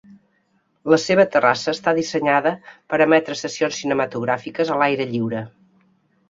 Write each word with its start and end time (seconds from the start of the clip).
La 0.93 0.97
seva 1.01 1.25
terrassa 1.35 1.73
està 1.77 1.93
dissenyada 1.97 2.53
per 2.71 2.99
a 2.99 3.05
emetre 3.07 3.37
sessions 3.43 3.77
cinematogràfiques 3.83 4.73
a 4.77 4.81
l'aire 4.83 5.09
lliure. 5.13 5.45